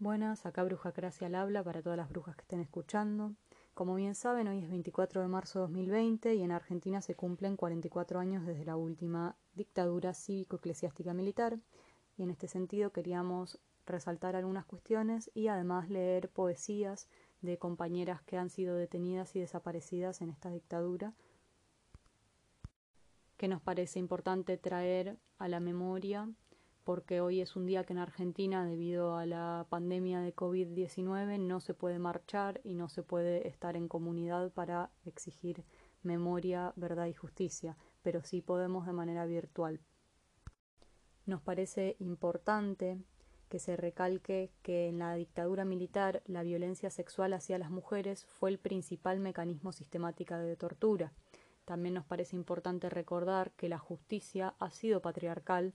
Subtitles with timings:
[0.00, 3.34] Buenas, acá Bruja Cracia al habla para todas las brujas que estén escuchando.
[3.74, 7.58] Como bien saben, hoy es 24 de marzo de 2020 y en Argentina se cumplen
[7.58, 11.58] 44 años desde la última dictadura cívico-eclesiástica militar.
[12.16, 17.06] Y en este sentido queríamos resaltar algunas cuestiones y además leer poesías
[17.42, 21.12] de compañeras que han sido detenidas y desaparecidas en esta dictadura,
[23.36, 26.26] que nos parece importante traer a la memoria
[26.84, 31.60] porque hoy es un día que en Argentina, debido a la pandemia de COVID-19, no
[31.60, 35.64] se puede marchar y no se puede estar en comunidad para exigir
[36.02, 39.80] memoria, verdad y justicia, pero sí podemos de manera virtual.
[41.26, 42.98] Nos parece importante
[43.50, 48.50] que se recalque que en la dictadura militar la violencia sexual hacia las mujeres fue
[48.50, 51.12] el principal mecanismo sistemático de tortura.
[51.64, 55.74] También nos parece importante recordar que la justicia ha sido patriarcal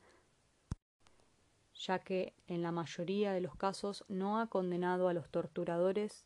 [1.75, 6.25] ya que en la mayoría de los casos no ha condenado a los torturadores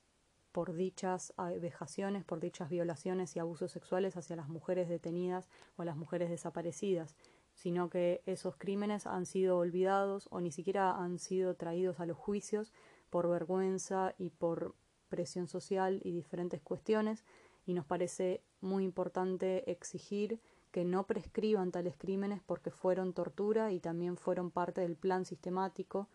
[0.52, 5.96] por dichas vejaciones, por dichas violaciones y abusos sexuales hacia las mujeres detenidas o las
[5.96, 7.16] mujeres desaparecidas,
[7.54, 12.18] sino que esos crímenes han sido olvidados o ni siquiera han sido traídos a los
[12.18, 12.72] juicios
[13.10, 14.76] por vergüenza y por
[15.10, 17.26] presión social y diferentes cuestiones,
[17.66, 20.40] y nos parece muy importante exigir
[20.72, 26.08] que no prescriban tales crímenes porque fueron tortura y también fueron parte del plan sistemático.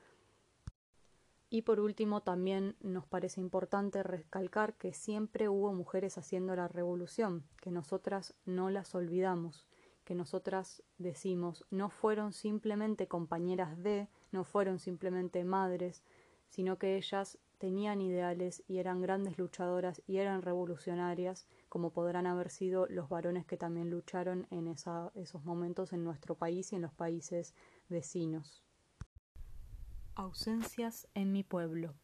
[1.51, 7.45] Y por último, también nos parece importante recalcar que siempre hubo mujeres haciendo la revolución,
[7.61, 9.67] que nosotras no las olvidamos,
[10.05, 16.03] que nosotras decimos no fueron simplemente compañeras de, no fueron simplemente madres,
[16.55, 22.49] sino que ellas tenían ideales y eran grandes luchadoras y eran revolucionarias, como podrán haber
[22.49, 26.95] sido los varones que también lucharon en esos momentos en nuestro país y en los
[26.95, 27.57] países
[27.89, 28.63] vecinos.
[30.15, 31.95] Ausencias en mi pueblo.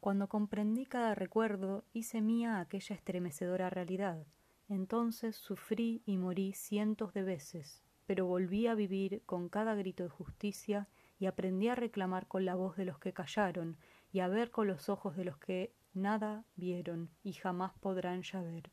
[0.00, 4.26] Cuando comprendí cada recuerdo, hice mía aquella estremecedora realidad.
[4.68, 10.10] Entonces sufrí y morí cientos de veces, pero volví a vivir con cada grito de
[10.10, 13.78] justicia y aprendí a reclamar con la voz de los que callaron,
[14.14, 18.40] y a ver con los ojos de los que nada vieron y jamás podrán ya
[18.42, 18.70] ver.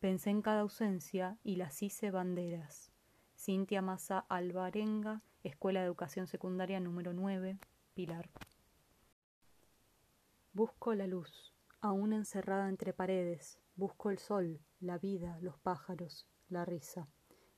[0.00, 2.90] Pensé en cada ausencia y las hice banderas.
[3.38, 7.60] Cintia Massa Alvarenga, Escuela de Educación Secundaria número 9,
[7.94, 8.28] Pilar.
[10.52, 16.64] Busco la luz, aún encerrada entre paredes, busco el sol, la vida, los pájaros, la
[16.64, 17.06] risa.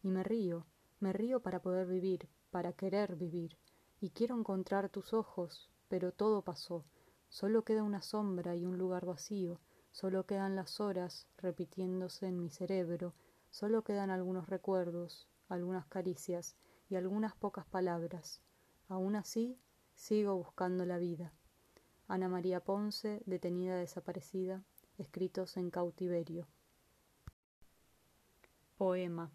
[0.02, 0.66] Y me río,
[1.00, 3.56] me río para poder vivir, para querer vivir.
[3.98, 6.84] Y quiero encontrar tus ojos, pero todo pasó,
[7.34, 9.58] Solo queda una sombra y un lugar vacío,
[9.90, 13.12] solo quedan las horas repitiéndose en mi cerebro,
[13.50, 16.54] solo quedan algunos recuerdos, algunas caricias
[16.88, 18.40] y algunas pocas palabras.
[18.86, 19.58] Aún así,
[19.96, 21.32] sigo buscando la vida.
[22.06, 24.62] Ana María Ponce, detenida desaparecida,
[24.96, 26.46] escritos en cautiverio.
[28.76, 29.32] Poema.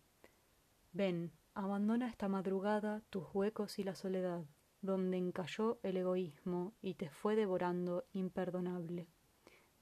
[0.94, 4.46] Ven, abandona esta madrugada tus huecos y la soledad
[4.81, 9.07] donde encalló el egoísmo y te fue devorando imperdonable.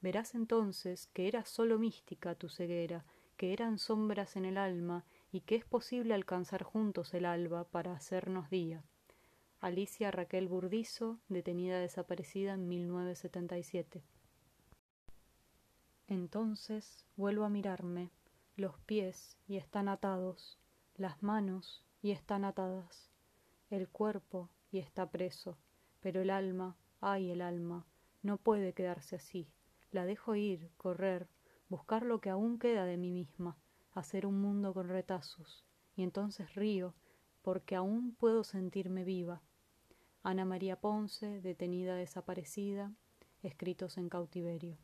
[0.02, 5.42] Verás entonces que era sólo mística tu ceguera, que eran sombras en el alma y
[5.42, 8.84] que es posible alcanzar juntos el alba para hacernos día.
[9.60, 14.04] Alicia Raquel Burdizo, detenida desaparecida en 1977.
[16.08, 18.12] Entonces vuelvo a mirarme,
[18.56, 20.58] los pies y están atados,
[20.96, 23.12] las manos y están atadas,
[23.70, 25.58] el cuerpo y está preso.
[26.00, 27.86] Pero el alma, ay el alma,
[28.22, 29.50] no puede quedarse así.
[29.92, 31.30] La dejo ir, correr,
[31.70, 33.58] buscar lo que aún queda de mí misma,
[33.94, 35.66] hacer un mundo con retazos.
[35.96, 36.94] Y entonces río,
[37.42, 39.42] porque aún puedo sentirme viva.
[40.24, 42.94] Ana María Ponce, detenida desaparecida,
[43.42, 44.78] escritos en cautiverio.